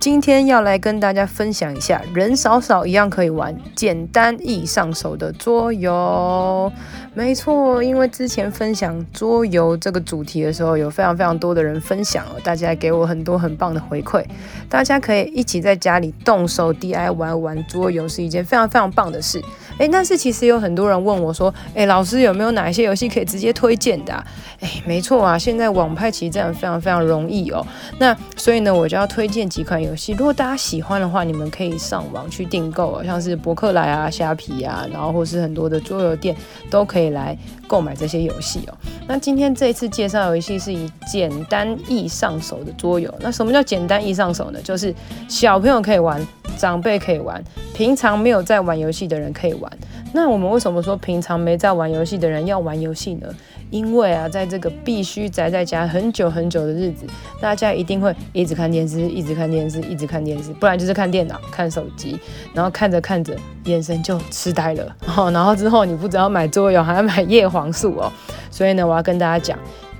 [0.00, 6.72] 今天要来跟大家分享一下，人少少一样可以玩，简单易上手的桌游。
[7.14, 14.24] 没错，因为之前分享桌游这个主题的时候，有非常非常多的人分享哦，大家给我很多很棒的回馈。
[14.68, 19.42] 大家可以一起在家里动手 DIY，玩桌游，是一件非常非常棒的事。
[19.78, 24.24] 诶，但是其实有很多人问我说，诶，老师有没有哪一些游戏可以直接推荐的啊？
[24.60, 27.64] 诶，没错啊，现在网拍其实这样非常非常容易哦。
[27.98, 30.12] 那所以呢，我就要推荐几款游戏。
[30.12, 36.34] 如果大家喜欢的话，你们可以上网去订购哦，像是博客来啊、虾皮啊，然后或是很多的桌游店
[36.68, 37.36] 都可以来
[37.68, 38.74] 购买这些游戏哦。
[39.06, 43.14] 那今天这一次介绍游戏是以简单易上手的桌游。
[43.20, 44.60] 那什么叫简单易上手呢？
[44.62, 44.92] 就是
[45.28, 46.20] 小朋友可以玩，
[46.56, 47.40] 长辈可以玩，
[47.74, 49.70] 平常没有在玩游戏的人可以玩。
[50.12, 53.28] 那我们为什么说平常没在玩游戏的人要玩游戏呢？
[53.70, 57.04] 因为啊，在这个必须宅在家很久很久的日子，
[57.40, 62.18] 大家一定会一直看电视，一直看电视，一直看电视，不然就是看电脑、看手机，
[62.54, 64.96] 然后看着看着，眼神就痴呆了。
[65.32, 68.10] 然后之后你不只要买桌游，还要买叶黄素哦。
[68.50, 69.58] 所以呢，我要跟大家讲，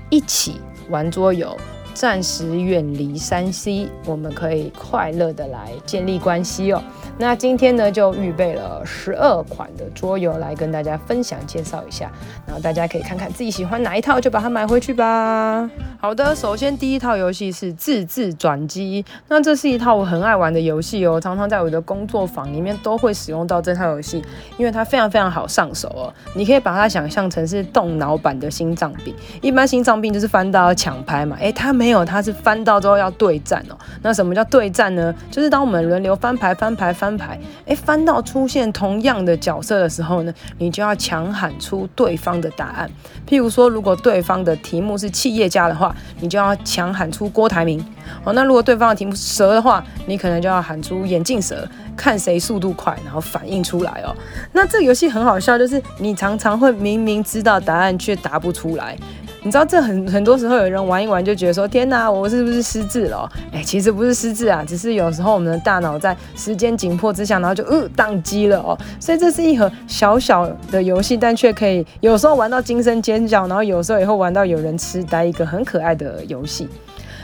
[0.09, 1.55] 一起玩桌游。
[1.99, 6.81] 暂时远离山西我们可以快乐的来建立关系哦。
[7.17, 12.09] 那今天呢，就预备了十二款的桌游来跟大家分享介绍一下，
[12.47, 15.69] 然后大家可以看看自己喜欢哪一套，就把它买回去吧。
[15.99, 24.23] 好的，首先第一套游戏是自制转机，那这是一套我很爱玩的游戏哦，常常在我的工作坊里面都会使用到这套游戏，
[24.57, 26.13] 因为它非常非常好上手哦。
[26.33, 31.88] 你可以把它想象成是动脑版的心脏病，一般心脏病就是翻到抢拍嘛，诶，它没。
[31.89, 33.75] 没有，它是翻到之后要对战哦。
[34.03, 35.11] 那什么叫对战呢？
[35.31, 42.87] 就是当我们轮流翻牌、翻牌、翻牌，哎，翻到出现同样的角色的时候呢，你就要强喊出对方的答案。
[43.27, 47.83] 譬如说，如果对方的题目是企业家的话，你就要强喊出郭台铭。
[48.23, 54.15] 哦，那如果对方的题目是蛇的话，你可能就要喊出眼镜蛇，看谁速度快，然后反应出来哦。
[54.53, 58.95] 那这个游戏很好笑，就是你常常会明明知道答案却答不出来。
[59.41, 63.31] 你知道这很很多时候有人玩一玩就觉得说，天哪，我是不是失智了？
[63.53, 68.77] 哎，其实不是失智啊，只是有时候我们的大脑在时间紧迫之下，然后就呃宕机了哦。
[68.99, 76.67] 所以这是一盒小小的游戏，但却可以有时候玩到惊声尖叫，然后有时候也会玩到有人痴呆，一个很可爱的游戏。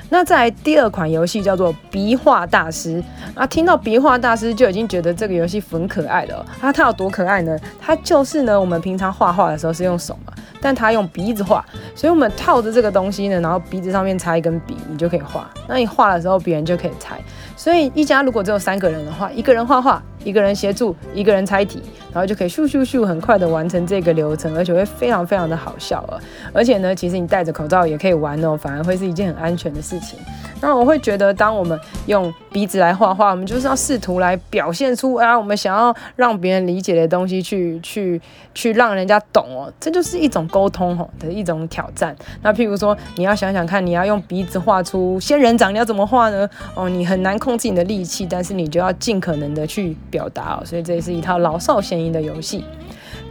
[0.09, 6.45] 那再来第二款游戏叫做笔画大师啊，听到笔画大师就已经觉得这个游戏很可爱了。
[6.61, 7.57] 啊，它有多可爱呢？
[7.79, 10.33] 它就是呢，我们平常画画的时候是用手嘛。
[10.61, 15.47] 但它用鼻子画，所以我们套着这个东西呢，然后鼻子上面插一根笔，你就可以画。
[15.67, 17.19] 那你画的时候，别人就可以猜。
[17.55, 21.81] 所以一家如果只有三个人的话，一个人画画，一个人协助，一个人猜题，
[22.11, 26.19] 然后就可以咻咻咻很快的完成这个流程，而且会非常非常的好笑啊！
[26.51, 30.19] 而且呢，其实你戴着口罩也可以玩哦，反而会是一件很安全的事情。
[30.59, 42.15] 那我会觉得，当我们用鼻子来画画，我们就是要试图来表现出啊，我们想要让别人理解的东西去，去去去让人家懂哦，这就是一种沟通吼的一种挑战。
[42.41, 46.49] 那譬如说，你要想想看，你要用鼻子画出仙人掌，你要怎么画呢？
[46.75, 50.63] 哦，你很难控制你的力气，但是你就要尽可能的去表达哦。
[50.65, 52.63] 所以这也是一套老少咸宜的游戏。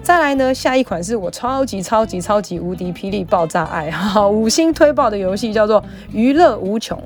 [0.05, 5.81] 再来呢，下一款是我超级超级超级无敌霹雳爆炸爱 哈五星推爆的游戏，叫做
[6.13, 6.99] 《娱乐无穷》。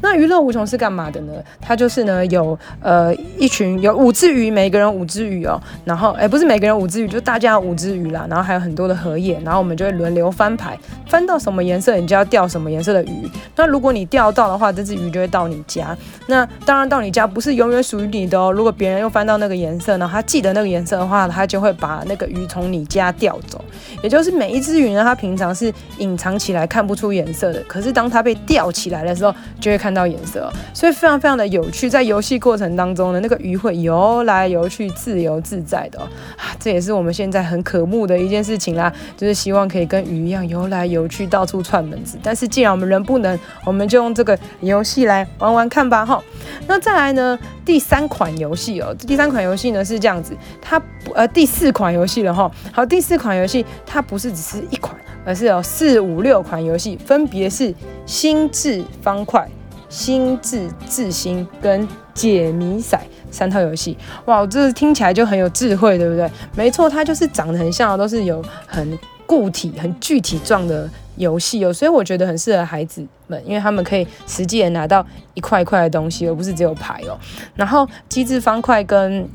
[0.00, 1.34] 那《娱乐无穷》是干嘛的呢？
[1.60, 5.60] 它就是呢有呃一群有五只鱼，每个人五只鱼哦。
[5.84, 8.26] 然后哎、不是每个人五只鱼，就大家五只鱼啦。
[8.30, 10.78] 然后还有很多的荷叶，然后我们就会轮流翻牌，
[11.08, 13.30] 翻到什么颜色，你就要钓什么颜色的鱼。
[13.54, 15.94] 那如果你钓到的话，这只鱼就会到你家。
[16.26, 18.50] 那当然到你家不是永远属于你的哦。
[18.50, 22.45] 如果别人又翻到那个颜色，然后他记得那个颜色的话，他就会把那个鱼。
[22.46, 23.64] 从你家调走，
[24.02, 31.88] 也就是每一只鱼呢，它平常是隐藏起来看不出颜色的，可是当它被吊起来的时候，就会看到颜色，所以非常非常的有趣。
[31.88, 42.18] 在游戏过程当中呢，那个鱼会游来游去，自由自在的啊，这也是我们现在很渴慕的一件事情啦，就是希望可以跟鱼一样游来游去，到处串门子。
[42.22, 46.22] 但是既然我们人不能，我们就用这个游戏来玩玩看吧，哈。
[46.66, 50.80] 那再来呢，第三款游戏哦，第三款游戏呢是这样子，它
[51.14, 52.34] 呃第四款游戏了。
[52.72, 54.94] 好，第四款游戏它不是只是一款，
[55.24, 57.74] 而是有四五六款游戏，分别是
[58.04, 59.48] 心智方块、
[59.88, 62.98] 心智智心跟解谜骰
[63.30, 63.96] 三套游戏。
[64.26, 66.30] 哇，这听起来就很有智慧，对不对？
[66.54, 75.04] 没错，它就是长得很像，都是有很固体、很具体状的游戏哦，所以我觉得很适合孩子们，因为他们可以实际的拿到
[75.34, 77.18] 一块一块的东西，而不是只有牌哦。
[77.54, 79.28] 然后机智方块跟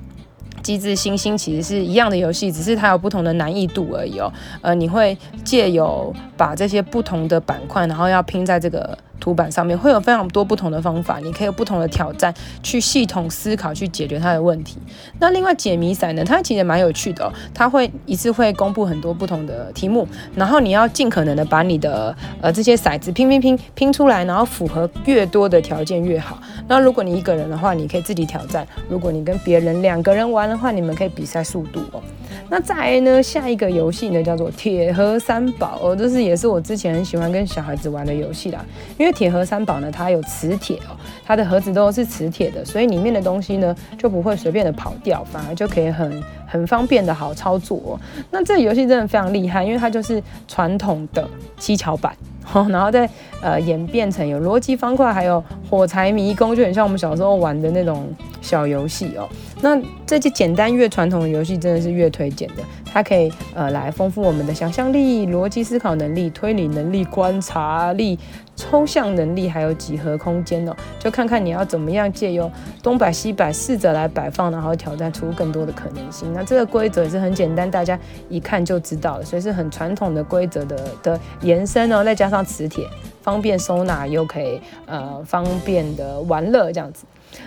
[0.61, 4.31] 机制星星其实是一样的游戏，只是它有不同的难易度而已哦。
[4.61, 8.97] 呃，你会借由把这些不同的板块，然后要拼在这个。
[9.21, 14.77] 图板上面会有非常多不同的方法，你可以有不同的挑战去系统思考去解决它的问题。
[15.19, 26.41] 那另外解谜骰呢，它其实蛮有趣的哦，它会一次会公布很多不同的题目，然后你要尽可能的把你的呃这些骰子拼拼拼拼出来，然后符合越多的条件越好。
[26.67, 32.01] 那如果你一个人的话，你可以自己挑战；如果你跟别人两个人玩的话，你们可以比赛速度哦。
[32.49, 38.65] 那再来呢，下一个游戏呢叫做铁盒三宝哦，这是也是我之前很喜欢跟小孩子玩的游戏啦，
[38.97, 39.10] 因为。
[39.11, 47.99] 铁盒三宝呢，它有磁铁哦，它的盒子都是磁铁的，所以里面的东西呢就不会随便的跑掉，反而就可以很很方便的好操作哦。
[48.29, 51.27] 那这个游戏真的非常厉害，因为它就是传统的
[51.57, 52.15] 七巧板，
[52.69, 53.09] 然后再
[53.41, 58.07] 呃演变成有逻辑方块，还有火柴迷宫，就很像我们小时候玩的那种
[58.41, 59.27] 小游戏哦。
[59.61, 62.63] 那这些简单越传统的游戏，真的是越推荐的。
[62.93, 68.19] 它可以呃来丰富我们的想象力、逻辑思考能力、推理能力、观察力、
[68.61, 70.75] 抽象能力，还有几何空间哦。
[70.99, 72.49] 就看看你要怎么样借由
[72.83, 76.31] 东摆西摆试着来摆放，然后挑战出更多的可能性。
[76.31, 77.99] 那这个规则也是很简单，大家
[78.29, 82.03] 一看就知道了，所以是很传统的规则的的延伸哦。
[82.03, 82.87] 再加上磁铁，
[83.23, 87.05] 方便收纳又可以呃方便的玩乐这样子。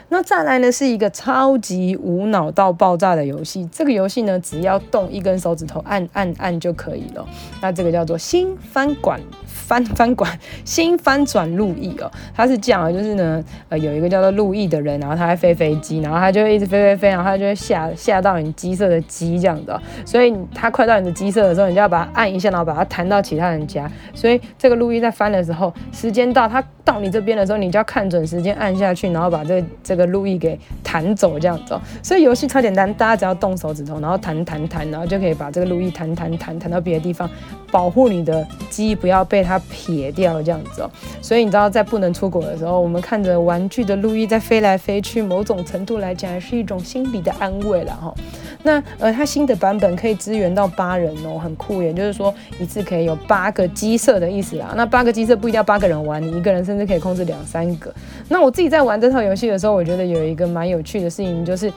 [0.09, 3.69] 那再来呢，是一个超级无脑到爆炸的游戏。
[3.71, 7.25] 这个游戏呢，只要动一根手指头，按按按就可以了。
[7.61, 9.21] 那这个叫做新翻管。
[9.67, 10.31] 翻 翻管
[10.65, 23.91] 新翻转路易哦，他是这样，就是呢，呃，有一个叫做路易的人，然后他在飞飞机，然后他就一直飞飞飞，然后他就会下下到你鸡舍的鸡这样的，所以他快到你的鸡舍的时候，你就要把它按一下，然后把它弹到其他人家。
[24.15, 31.75] 所以这个路易在翻的时候，时间到，他到你这边的时候，你就要看准时间按下去，然后把这个这个路易给弹走这样子。
[31.75, 37.29] 哦所以游戏超简单，大家只要动手指头，然后弹弹弹，然后就可以把这个路易弹弹弹弹到别的地方，
[37.75, 39.45] 保护你的鸡不要被。
[39.45, 40.91] 它撇掉这样子哦，
[41.21, 48.15] 所以你知道在不能出国的时候，我们看着玩具的路易在飞来飞去，某种程度来讲也是一种心理的安慰了哈。
[48.63, 54.73] 那呃，它新的版本可以支援到八人哦，很酷耶，就是说一次可以有八个鸡舍的意思啦。
[54.75, 57.93] 那八个鸡舍不一定要八个人玩，你一个人甚至可以控制两三个。
[58.29, 61.71] 那我自己在玩这套游戏的时候，我觉得有一个蛮有趣的事情，就是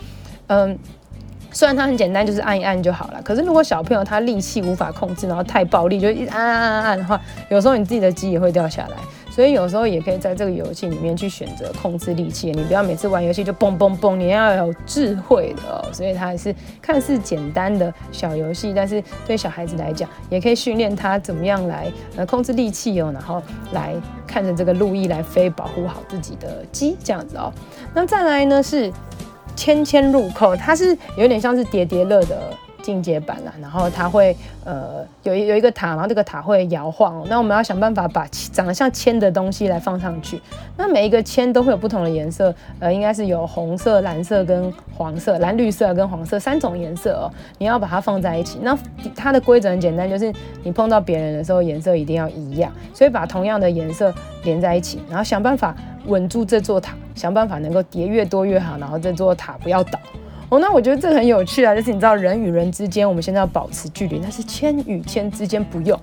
[0.47, 0.79] 嗯。
[1.57, 3.19] 虽然它很简单，就是按一按就好了。
[3.23, 7.19] 可是如果小朋友他力气无法控制，然后太暴力，就一按按按按的话，
[7.49, 8.97] 有时候你自己的鸡也会掉下来。
[9.31, 12.51] 所以有时候也可以在这个游戏里面去选择控制力气。
[12.51, 15.83] 你不要每次玩游戏就蹦蹦蹦，你要有智慧的哦。
[15.91, 23.95] 所以它还是看似简单的小游戏，但是对小孩子来讲，也可以训练他怎么样来呃控制力气哦，然后来
[24.27, 27.51] 看着这个路易来飞，保护好自己的鸡这样子哦。
[27.95, 28.93] 那再来呢是。
[29.57, 32.53] 千千入扣，它是有点像是叠叠乐的
[32.87, 40.39] 进阶版啦，然后它会呃有一有一个塔，然后这个塔会摇晃，那我们要想办法把长得像铅的东西来放上去。
[40.77, 47.27] 那每一个铅都会有不同的颜色，呃，应该是有红色、蓝色跟黄色，蓝绿色跟黄色三种颜色哦。
[47.57, 48.77] 你要把它放在一起，那
[49.13, 54.13] 它的规则很简单，就是你碰到别人的时候颜色一定要一样，所以把同样的颜色
[54.45, 55.75] 连在一起，然后想办法。
[56.07, 59.99] 稳住这座塔，想办法能够叠越多越好，然后这座塔不要倒。
[60.49, 65.99] 哦，那我觉得这很有趣啊，就是你知道人与人之间，我们现在要保持距离，但是千与千之间不用。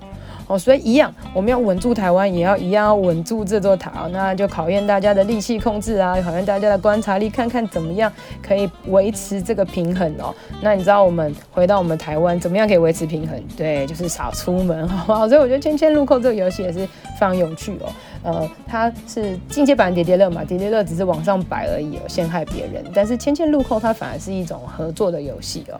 [0.47, 4.03] 哦，所以一样，我们要稳住台湾，也要一样要稳住这座塔。
[4.03, 8.11] 哦，那就考验大家的力气控制啊，考验大家的观察力，看看怎么样
[8.43, 10.31] 可以维持这个平衡哦。
[10.61, 13.41] 那你知道我们回到我们台湾，怎么样可以维持平衡？
[13.57, 15.27] 对，就是少出门，好不好？
[15.27, 17.89] 所以我觉得千千路扣这个游戏也是非常有趣哦。
[18.25, 22.83] 呃，它是进阶版叠叠乐嘛，叠叠乐只是往上摆而已哦，陷害别人。
[22.91, 25.79] 但是签签入扣它反而是一种合作的游戏哦。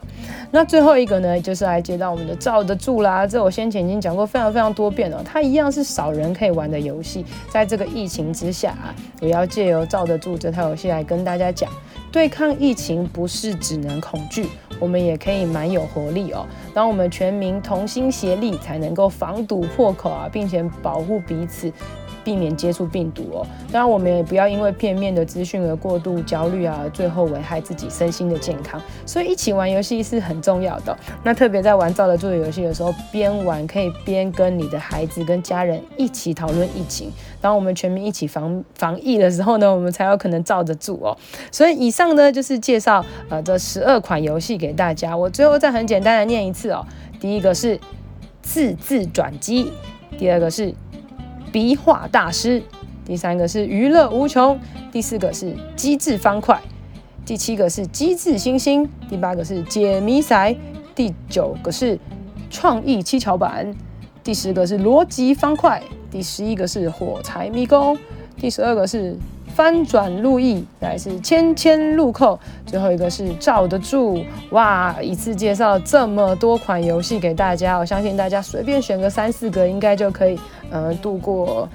[0.52, 3.26] 那最后一个呢，就是来接到我们的罩得住啦。
[3.26, 7.26] 这我先前已经讲过非常非常多遍了，它一样是少人可以玩的游戏。
[7.50, 11.68] 在这个疫情之下啊，我要借由罩得住这套游戏来跟大家讲，
[12.12, 14.46] 对抗疫情不是只能恐惧，
[14.78, 16.46] 我们也可以蛮有活力哦。
[16.72, 21.72] 当我们全民同心协力，才能够防堵破口啊，并且保护彼此。
[22.26, 28.82] 避免接触病毒哦，当然我们也不要因为片面的资讯而过度焦虑啊，最后危害自己身心的健康。
[29.06, 30.98] 所以一起玩游戏是很重要的。
[31.22, 37.12] 那特别在玩罩得住的游戏的时候，边玩可以边跟你的孩子跟家人一起讨论疫情。
[37.40, 41.16] 当我们全民一起防防疫的时候呢，我们才有可能罩得住哦。
[41.52, 45.16] 所以以上呢就是介绍呃这十二款游戏给大家。
[45.16, 46.84] 我最后再很简单的念一次哦。
[47.20, 47.78] 第一个是
[48.42, 49.70] 字字转机。
[50.18, 50.72] 第二个是
[51.52, 52.62] 笔画大师，
[53.04, 54.58] 第三个是娱乐无穷，
[54.92, 56.60] 第四个是机智方块，
[57.24, 60.56] 第七个是机智星星，第八个是解谜赛，
[60.94, 61.98] 第九个是
[62.50, 63.74] 创意七巧板，
[64.22, 67.96] 第十个是逻辑方块，第十一个是火柴迷宫，
[68.38, 69.16] 第十二个是。
[69.56, 74.22] 翻转路易，再是千千路扣，最后一个是罩得住。
[74.50, 74.94] 哇！
[75.00, 80.38] 一次介绍这么多款游戏给大家，我相信大家随便选个三四个，应该就可以
[80.70, 81.66] 呃度过。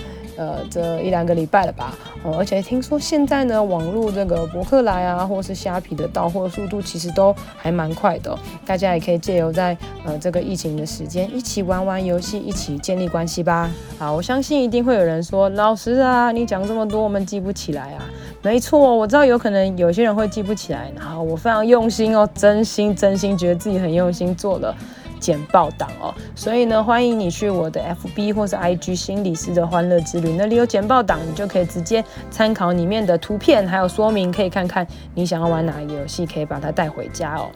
[0.41, 13.69] 呃，这一两个礼拜了吧，哦，而且听说现在呢，网络这个博客来啊，或是虾皮的到货速度其实都还蛮快的，大家也可以借由在呃这个疫情的时间，一起玩玩游戏，一起建立关系吧。
[13.99, 18.03] 好，我相信一定会有人说，老师啊，你讲这么多，我们记不起来啊。
[18.41, 24.75] 没错，我知道有可能有些人会记不起来，然后，我非常用心哦，真心真心觉得自己很用心做了。
[25.21, 37.49] 简报档哦，所以呢，欢迎你去我的 FB 或是 IG 心理师的欢乐之旅，那里有简报档，你就可以直接参考里面的图片还有说明，可以看看你想要玩哪一个游戏，可以把它带回家哦。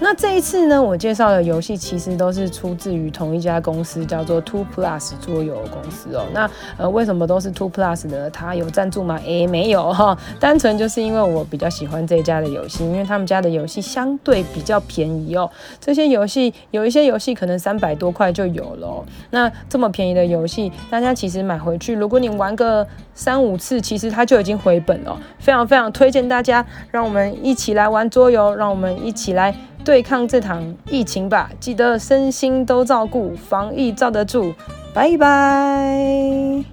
[0.00, 6.26] 那这一次呢，我介绍的游戏其实都是出自于同一家公司，叫做 Two Plus 桌游公司哦。
[6.34, 8.28] 那呃，为什么都是 Two Plus 呢？
[8.30, 9.20] 它有赞助吗？
[9.24, 15.48] 诶，没有哈，单纯就是因为我比较喜欢这一家的游戏，因为他们家的游戏相对比较便宜哦。
[15.80, 25.20] 这些游戏有一些游戏可能三百多块就有了，那这么便宜的游戏，大家其实买回去，如果你玩个三五次，其实它就已经回本了。
[25.38, 29.54] 非常非常推荐大家，让我们一起来玩桌游，让我们一起来
[29.84, 31.50] 对抗这场疫情吧！
[31.60, 34.54] 记得身心都照顾，防疫罩得住。
[34.94, 36.64] 拜拜。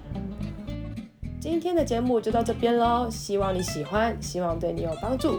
[1.38, 5.38] 今天的节目就到这边喽，希望你喜欢，希望对你有帮助。